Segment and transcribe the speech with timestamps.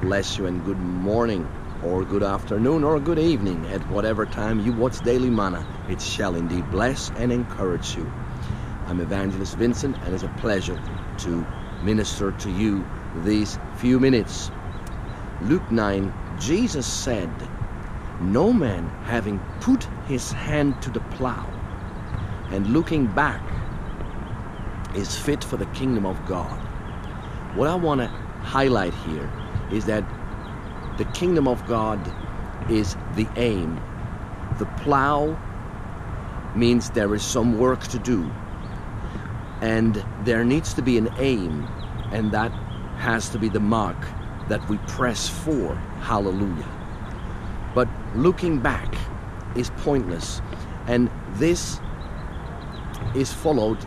[0.00, 1.48] bless you and good morning
[1.82, 5.66] or good afternoon or good evening at whatever time you watch Daily Manna.
[5.88, 8.10] It shall indeed bless and encourage you.
[8.86, 10.80] I'm Evangelist Vincent and it's a pleasure
[11.18, 11.46] to
[11.82, 12.86] minister to you
[13.24, 14.52] these few minutes.
[15.42, 17.30] Luke 9, Jesus said,
[18.20, 21.44] No man having put his hand to the plow
[22.50, 23.42] and looking back
[24.94, 26.56] is fit for the kingdom of God.
[27.56, 29.28] What I want to highlight here
[29.72, 30.04] is that
[30.98, 32.00] the kingdom of God
[32.70, 33.80] is the aim.
[34.58, 35.38] The plow
[36.54, 38.30] means there is some work to do,
[39.60, 41.68] and there needs to be an aim,
[42.12, 42.50] and that
[42.96, 43.96] has to be the mark
[44.48, 45.74] that we press for.
[46.00, 46.68] Hallelujah.
[47.74, 48.94] But looking back
[49.54, 50.42] is pointless,
[50.86, 51.80] and this
[53.14, 53.78] is followed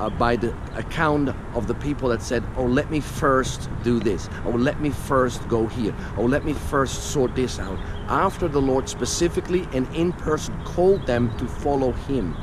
[0.00, 4.28] uh, by the account of the people that said, Oh, let me first do this.
[4.46, 5.94] Oh, let me first go here.
[6.16, 7.78] Oh, let me first sort this out.
[8.08, 12.36] After the Lord specifically and in person called them to follow Him.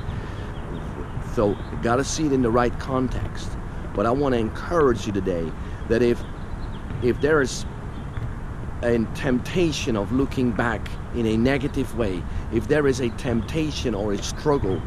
[1.34, 3.58] So, got to see it in the right context.
[3.94, 5.52] But I want to encourage you today
[5.90, 6.22] that if
[7.02, 7.66] if there is
[8.84, 14.14] a temptation of looking back in a negative way, if there is a temptation or
[14.14, 14.82] a struggle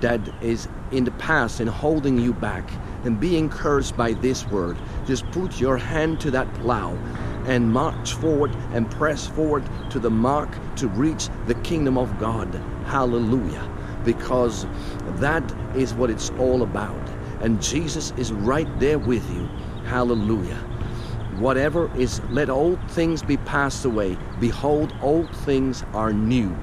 [0.00, 2.70] that is in the past and holding you back,
[3.02, 4.76] then being cursed by this word.
[5.06, 6.96] Just put your hand to that plow
[7.46, 12.52] and march forward and press forward to the mark to reach the kingdom of God.
[12.86, 13.70] Hallelujah.
[14.04, 14.66] Because
[15.20, 15.42] that
[15.76, 17.08] is what it's all about.
[17.40, 19.46] And Jesus is right there with you.
[19.84, 20.58] Hallelujah.
[21.38, 24.16] Whatever is, let old things be passed away.
[24.40, 26.56] Behold, old things are new.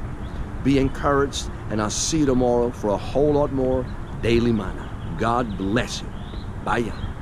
[0.63, 3.85] Be encouraged, and I'll see you tomorrow for a whole lot more
[4.21, 5.15] Daily Manna.
[5.17, 6.07] God bless you.
[6.63, 7.12] Bye.